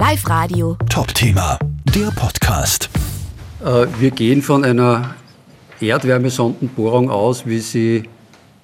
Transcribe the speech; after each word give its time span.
Live 0.00 0.30
Radio. 0.30 0.78
Top-Thema, 0.88 1.58
der 1.94 2.10
Podcast. 2.12 2.88
Äh, 3.62 3.86
wir 3.98 4.10
gehen 4.10 4.40
von 4.40 4.64
einer 4.64 5.14
Erdwärmesondenbohrung 5.78 7.10
aus, 7.10 7.44
wie 7.44 7.58
sie 7.58 8.04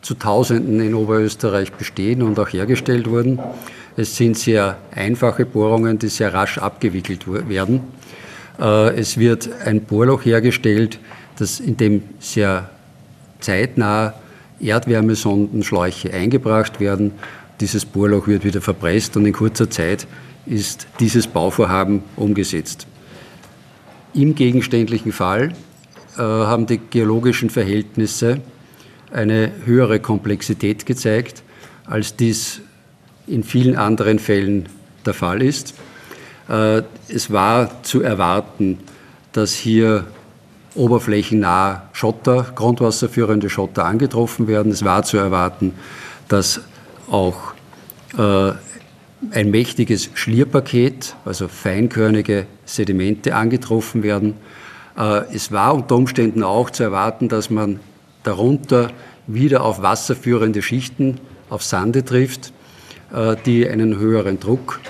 zu 0.00 0.14
Tausenden 0.14 0.80
in 0.80 0.94
Oberösterreich 0.94 1.72
bestehen 1.72 2.22
und 2.22 2.38
auch 2.38 2.48
hergestellt 2.48 3.10
wurden. 3.10 3.38
Es 3.98 4.16
sind 4.16 4.38
sehr 4.38 4.78
einfache 4.94 5.44
Bohrungen, 5.44 5.98
die 5.98 6.08
sehr 6.08 6.32
rasch 6.32 6.56
abgewickelt 6.56 7.26
werden. 7.50 7.82
Äh, 8.58 8.98
es 8.98 9.18
wird 9.18 9.50
ein 9.62 9.82
Bohrloch 9.82 10.24
hergestellt, 10.24 10.98
das 11.38 11.60
in 11.60 11.76
dem 11.76 12.02
sehr 12.18 12.70
zeitnah 13.40 14.14
Erdwärmesondenschläuche 14.58 16.14
eingebracht 16.14 16.80
werden. 16.80 17.12
Dieses 17.60 17.84
Bohrloch 17.84 18.26
wird 18.26 18.44
wieder 18.44 18.60
verpresst 18.60 19.16
und 19.16 19.24
in 19.24 19.32
kurzer 19.32 19.70
Zeit 19.70 20.06
ist 20.44 20.86
dieses 21.00 21.26
Bauvorhaben 21.26 22.02
umgesetzt. 22.16 22.86
Im 24.14 24.34
gegenständlichen 24.34 25.12
Fall 25.12 25.52
äh, 26.16 26.20
haben 26.20 26.66
die 26.66 26.78
geologischen 26.78 27.50
Verhältnisse 27.50 28.40
eine 29.10 29.52
höhere 29.64 30.00
Komplexität 30.00 30.86
gezeigt, 30.86 31.42
als 31.86 32.16
dies 32.16 32.60
in 33.26 33.42
vielen 33.42 33.76
anderen 33.76 34.18
Fällen 34.18 34.68
der 35.04 35.14
Fall 35.14 35.42
ist. 35.42 35.74
Äh, 36.48 36.82
es 37.08 37.30
war 37.30 37.82
zu 37.82 38.02
erwarten, 38.02 38.78
dass 39.32 39.54
hier 39.54 40.06
oberflächennah 40.74 41.88
Schotter, 41.92 42.46
grundwasserführende 42.54 43.48
Schotter 43.48 43.84
angetroffen 43.84 44.46
werden. 44.46 44.72
Es 44.72 44.84
war 44.84 45.02
zu 45.02 45.16
erwarten, 45.16 45.72
dass 46.28 46.60
auch 47.10 47.54
äh, 48.16 48.52
ein 49.30 49.50
mächtiges 49.50 50.10
Schlierpaket, 50.14 51.16
also 51.24 51.48
feinkörnige 51.48 52.46
Sedimente 52.64 53.34
angetroffen 53.34 54.02
werden. 54.02 54.34
Äh, 54.96 55.34
es 55.34 55.52
war 55.52 55.74
unter 55.74 55.96
Umständen 55.96 56.42
auch 56.42 56.70
zu 56.70 56.82
erwarten, 56.82 57.28
dass 57.28 57.50
man 57.50 57.80
darunter 58.22 58.90
wieder 59.26 59.62
auf 59.62 59.82
wasserführende 59.82 60.62
Schichten, 60.62 61.20
auf 61.48 61.62
Sande 61.62 62.04
trifft, 62.04 62.52
äh, 63.12 63.36
die 63.44 63.68
einen 63.68 63.98
höheren 63.98 64.40
Druck 64.40 64.80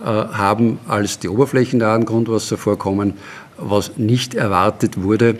äh, 0.00 0.04
haben 0.04 0.78
als 0.88 1.18
die 1.18 1.28
oberflächennahen 1.28 2.04
Grundwasservorkommen. 2.04 3.14
Was 3.56 3.96
nicht 3.96 4.34
erwartet 4.34 5.02
wurde, 5.02 5.38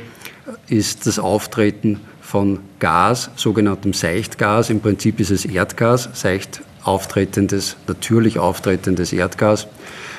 ist 0.68 1.06
das 1.06 1.18
Auftreten 1.18 2.00
von 2.20 2.60
Gas, 2.78 3.30
sogenanntem 3.36 3.92
Seichtgas. 3.92 4.70
Im 4.70 4.80
Prinzip 4.80 5.20
ist 5.20 5.30
es 5.30 5.44
Erdgas, 5.44 6.08
seicht 6.12 6.62
auftretendes, 6.82 7.76
natürlich 7.86 8.38
auftretendes 8.38 9.12
Erdgas, 9.12 9.66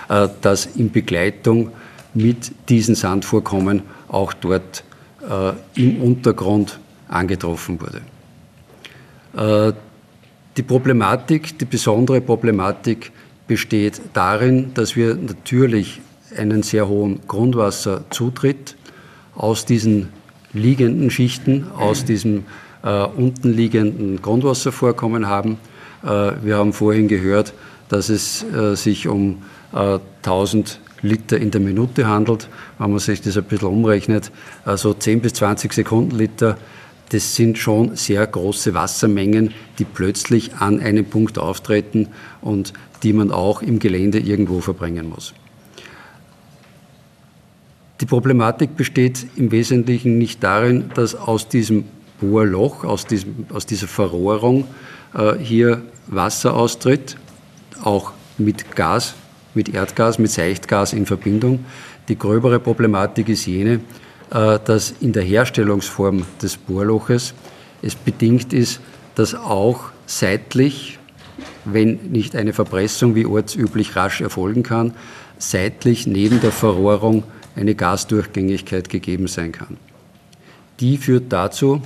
äh, 0.09 0.27
das 0.41 0.65
in 0.65 0.91
Begleitung 0.91 1.71
mit 2.13 2.51
diesen 2.69 2.95
Sandvorkommen 2.95 3.83
auch 4.07 4.33
dort 4.33 4.83
äh, 5.27 5.53
im 5.75 6.01
Untergrund 6.01 6.79
angetroffen 7.07 7.79
wurde. 7.79 8.01
Äh, 9.69 9.73
die 10.57 10.63
Problematik, 10.63 11.57
die 11.59 11.65
besondere 11.65 12.21
Problematik 12.21 13.11
besteht 13.47 14.01
darin, 14.13 14.73
dass 14.73 14.95
wir 14.95 15.15
natürlich 15.15 16.01
einen 16.35 16.63
sehr 16.63 16.87
hohen 16.87 17.21
Grundwasserzutritt 17.27 18.75
aus 19.35 19.65
diesen 19.65 20.09
liegenden 20.53 21.09
Schichten, 21.09 21.67
aus 21.77 22.05
diesem 22.05 22.45
äh, 22.83 23.03
unten 23.03 23.53
liegenden 23.53 24.21
Grundwasservorkommen 24.21 25.27
haben 25.27 25.57
äh, 26.03 26.31
wir 26.41 26.57
haben 26.57 26.73
vorhin 26.73 27.07
gehört, 27.07 27.53
dass 27.89 28.09
es 28.09 28.43
äh, 28.43 28.75
sich 28.75 29.07
um 29.07 29.41
1000 29.71 30.69
äh, 31.03 31.07
Liter 31.07 31.37
in 31.37 31.51
der 31.51 31.61
Minute 31.61 32.07
handelt. 32.07 32.49
Wenn 32.77 32.91
man 32.91 32.99
sich 32.99 33.21
das 33.21 33.37
ein 33.37 33.43
bisschen 33.45 33.67
umrechnet, 33.67 34.31
also 34.65 34.93
10 34.93 35.21
bis 35.21 35.33
20 35.33 35.73
Sekundenliter, 35.73 36.57
das 37.09 37.35
sind 37.35 37.57
schon 37.57 37.95
sehr 37.95 38.25
große 38.27 38.73
Wassermengen, 38.73 39.53
die 39.79 39.85
plötzlich 39.85 40.55
an 40.55 40.79
einem 40.79 41.05
Punkt 41.05 41.39
auftreten 41.39 42.09
und 42.41 42.73
die 43.01 43.13
man 43.13 43.31
auch 43.31 43.61
im 43.61 43.79
Gelände 43.79 44.19
irgendwo 44.19 44.59
verbringen 44.59 45.09
muss. 45.09 45.33
Die 48.01 48.05
Problematik 48.05 48.77
besteht 48.77 49.27
im 49.35 49.51
Wesentlichen 49.51 50.17
nicht 50.17 50.41
darin, 50.41 50.89
dass 50.93 51.15
aus 51.15 51.49
diesem 51.49 51.83
Bohrloch, 52.21 52.85
aus, 52.85 53.05
diesem, 53.05 53.45
aus 53.51 53.65
dieser 53.65 53.87
Verrohrung 53.87 54.65
äh, 55.13 55.33
hier 55.35 55.81
Wasser 56.07 56.55
austritt, 56.55 57.17
auch 57.83 58.13
mit 58.37 58.73
Gas, 58.75 59.15
mit 59.53 59.73
Erdgas, 59.73 60.17
mit 60.17 60.31
Seichtgas 60.31 60.93
in 60.93 61.05
Verbindung. 61.05 61.65
Die 62.07 62.17
gröbere 62.17 62.59
Problematik 62.59 63.27
ist 63.27 63.45
jene, 63.45 63.81
äh, 64.31 64.59
dass 64.63 64.93
in 65.01 65.11
der 65.11 65.23
Herstellungsform 65.23 66.23
des 66.41 66.55
Bohrloches 66.55 67.33
es 67.81 67.95
bedingt 67.95 68.53
ist, 68.53 68.79
dass 69.15 69.35
auch 69.35 69.91
seitlich, 70.05 70.99
wenn 71.65 71.99
nicht 72.11 72.35
eine 72.37 72.53
Verpressung 72.53 73.15
wie 73.15 73.25
ortsüblich 73.25 73.97
rasch 73.97 74.21
erfolgen 74.21 74.63
kann, 74.63 74.93
seitlich 75.37 76.07
neben 76.07 76.39
der 76.39 76.51
Verrohrung 76.51 77.23
eine 77.59 77.75
Gasdurchgängigkeit 77.75 78.89
gegeben 78.89 79.27
sein 79.27 79.51
kann. 79.51 79.77
Die 80.79 80.97
führt 80.97 81.31
dazu, 81.33 81.81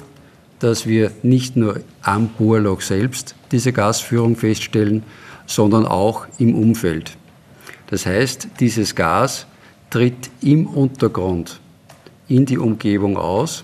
dass 0.60 0.86
wir 0.86 1.12
nicht 1.24 1.56
nur 1.58 1.82
am 2.02 2.30
Bohrloch 2.30 2.82
selbst 2.82 3.36
diese 3.52 3.74
Gasführung 3.74 4.36
feststellen, 4.36 5.04
sondern 5.46 5.86
auch 5.86 6.26
im 6.38 6.56
Umfeld. 6.56 7.18
Das 7.88 8.06
heißt, 8.06 8.48
dieses 8.60 8.96
Gas 8.96 9.46
tritt 9.90 10.30
im 10.42 10.68
Untergrund 10.68 11.60
in 12.28 12.46
die 12.46 12.58
Umgebung 12.58 13.18
aus 13.18 13.64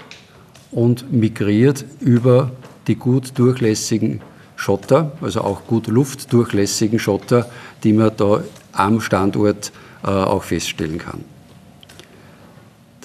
und 0.71 1.11
migriert 1.11 1.85
über 1.99 2.51
die 2.87 2.95
gut 2.95 3.37
durchlässigen 3.37 4.21
Schotter, 4.55 5.13
also 5.21 5.41
auch 5.41 5.65
gut 5.65 5.87
luftdurchlässigen 5.87 6.99
Schotter, 6.99 7.49
die 7.83 7.93
man 7.93 8.11
da 8.17 8.43
am 8.73 8.99
Standort 8.99 9.71
äh, 10.03 10.07
auch 10.07 10.43
feststellen 10.43 10.97
kann. 10.97 11.23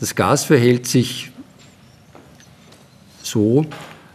Das 0.05 0.15
Gas 0.15 0.45
verhält 0.45 0.87
sich 0.87 1.31
so, 3.23 3.63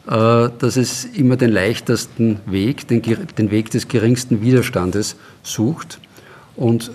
äh, 0.05 0.49
dass 0.59 0.77
es 0.77 1.03
immer 1.03 1.35
den 1.35 1.49
leichtesten 1.49 2.39
Weg, 2.45 2.87
den, 2.87 3.01
den 3.01 3.49
Weg 3.49 3.71
des 3.71 3.87
geringsten 3.87 4.39
Widerstandes 4.43 5.15
sucht 5.41 5.99
und 6.55 6.91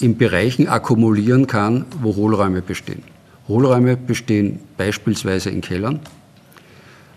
in 0.00 0.18
Bereichen 0.18 0.68
akkumulieren 0.68 1.46
kann, 1.46 1.86
wo 2.02 2.14
Hohlräume 2.14 2.60
bestehen. 2.60 3.02
Hohlräume 3.48 3.96
bestehen 3.96 4.60
beispielsweise 4.76 5.48
in 5.48 5.62
Kellern 5.62 6.00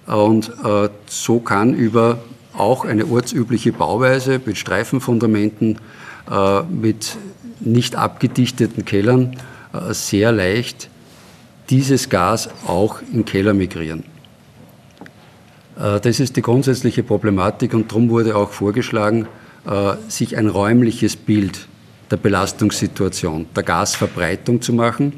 und 0.05 0.53
äh, 0.63 0.87
so 1.07 1.41
kann 1.41 1.73
über 1.73 2.19
auch 2.53 2.85
eine 2.85 3.07
ortsübliche 3.07 3.73
Bauweise 3.73 4.39
mit 4.45 4.57
Streifenfundamenten, 4.57 5.79
äh, 6.31 6.61
mit 6.63 7.17
nicht 7.59 7.97
abgedichteten 7.97 8.85
Kellern 8.85 9.35
sehr 9.93 10.31
leicht 10.31 10.89
dieses 11.69 12.09
Gas 12.09 12.49
auch 12.65 13.01
in 13.13 13.25
Keller 13.25 13.53
migrieren. 13.53 14.03
Äh, 15.77 15.99
das 15.99 16.19
ist 16.19 16.35
die 16.35 16.41
grundsätzliche 16.41 17.03
Problematik 17.03 17.73
und 17.73 17.91
darum 17.91 18.09
wurde 18.09 18.35
auch 18.35 18.51
vorgeschlagen, 18.51 19.27
äh, 19.65 19.95
sich 20.07 20.37
ein 20.37 20.47
räumliches 20.47 21.15
Bild 21.15 21.67
der 22.09 22.17
Belastungssituation, 22.17 23.47
der 23.55 23.63
Gasverbreitung 23.63 24.61
zu 24.61 24.73
machen. 24.73 25.13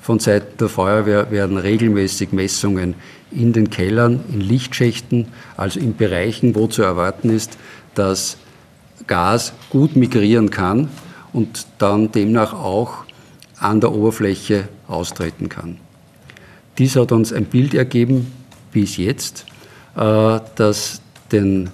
Von 0.00 0.18
Seiten 0.18 0.58
der 0.58 0.68
Feuerwehr 0.68 1.30
werden 1.30 1.56
regelmäßig 1.56 2.32
Messungen 2.32 2.94
in 3.30 3.52
den 3.52 3.70
Kellern, 3.70 4.20
in 4.32 4.40
Lichtschächten, 4.40 5.28
also 5.56 5.80
in 5.80 5.96
Bereichen, 5.96 6.54
wo 6.54 6.66
zu 6.66 6.82
erwarten 6.82 7.30
ist, 7.30 7.56
dass 7.94 8.36
Gas 9.06 9.52
gut 9.70 9.96
migrieren 9.96 10.50
kann 10.50 10.88
und 11.32 11.66
dann 11.78 12.12
demnach 12.12 12.52
auch 12.52 13.04
an 13.64 13.80
der 13.80 13.92
Oberfläche 13.92 14.68
austreten 14.88 15.48
kann. 15.48 15.78
Dies 16.76 16.96
hat 16.96 17.12
uns 17.12 17.32
ein 17.32 17.46
Bild 17.46 17.72
ergeben, 17.72 18.30
bis 18.72 18.98
jetzt, 18.98 19.46
äh, 19.96 20.40
das 20.56 21.00
den 21.32 21.70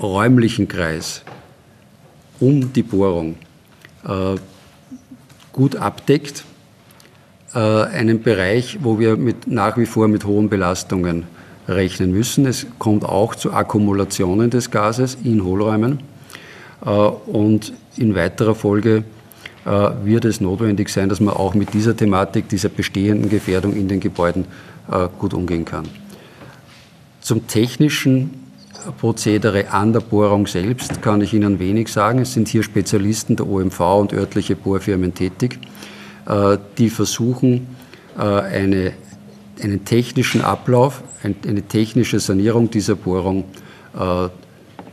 räumlichen 0.00 0.68
Kreis 0.68 1.22
um 2.38 2.72
die 2.72 2.84
Bohrung 2.84 3.34
äh, 4.06 4.36
gut 5.52 5.74
abdeckt. 5.74 6.44
Äh, 7.52 7.58
einen 7.58 8.22
Bereich, 8.22 8.78
wo 8.82 9.00
wir 9.00 9.16
mit, 9.16 9.48
nach 9.48 9.76
wie 9.76 9.86
vor 9.86 10.06
mit 10.06 10.24
hohen 10.24 10.48
Belastungen 10.48 11.24
rechnen 11.66 12.12
müssen. 12.12 12.46
Es 12.46 12.66
kommt 12.78 13.04
auch 13.04 13.34
zu 13.34 13.52
Akkumulationen 13.52 14.50
des 14.50 14.70
Gases 14.70 15.18
in 15.24 15.44
Hohlräumen. 15.44 16.00
Und 16.80 17.72
in 17.96 18.14
weiterer 18.14 18.54
Folge 18.54 19.02
wird 20.04 20.24
es 20.24 20.40
notwendig 20.40 20.88
sein, 20.88 21.08
dass 21.08 21.20
man 21.20 21.34
auch 21.34 21.54
mit 21.54 21.74
dieser 21.74 21.96
Thematik, 21.96 22.48
dieser 22.48 22.70
bestehenden 22.70 23.28
Gefährdung 23.28 23.74
in 23.74 23.88
den 23.88 24.00
Gebäuden 24.00 24.46
äh, 24.90 25.08
gut 25.18 25.34
umgehen 25.34 25.64
kann. 25.64 25.84
Zum 27.20 27.46
technischen 27.46 28.30
Prozedere 28.98 29.70
an 29.70 29.92
der 29.92 30.00
Bohrung 30.00 30.46
selbst 30.46 31.02
kann 31.02 31.20
ich 31.20 31.34
Ihnen 31.34 31.58
wenig 31.58 31.88
sagen. 31.88 32.20
Es 32.20 32.32
sind 32.32 32.48
hier 32.48 32.62
Spezialisten 32.62 33.36
der 33.36 33.46
OMV 33.46 33.80
und 33.80 34.12
örtliche 34.12 34.56
Bohrfirmen 34.56 35.14
tätig, 35.14 35.58
äh, 36.26 36.56
die 36.78 36.88
versuchen, 36.88 37.66
äh, 38.16 38.22
eine, 38.22 38.92
einen 39.62 39.84
technischen 39.84 40.40
Ablauf, 40.40 41.02
eine 41.22 41.62
technische 41.62 42.20
Sanierung 42.20 42.70
dieser 42.70 42.94
Bohrung 42.94 43.44
äh, 43.98 44.28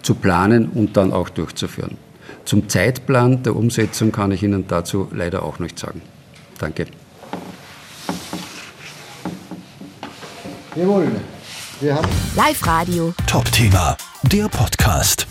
zu 0.02 0.16
planen 0.16 0.70
und 0.70 0.98
dann 0.98 1.14
auch 1.14 1.30
durchzuführen. 1.30 1.98
Zum 2.46 2.70
Zeitplan 2.70 3.42
der 3.42 3.56
Umsetzung 3.56 4.12
kann 4.12 4.32
ich 4.32 4.44
Ihnen 4.44 4.68
dazu 4.68 5.10
leider 5.12 5.44
auch 5.44 5.58
nichts 5.58 5.82
sagen. 5.82 6.02
Danke. 6.60 6.86
Jawohl. 10.76 11.08
Wir 11.82 11.96
haben 11.96 12.08
Live 12.36 12.66
Radio. 12.66 13.14
Top 13.28 13.52
Thema, 13.52 13.98
der 14.24 14.48
Podcast. 14.48 15.25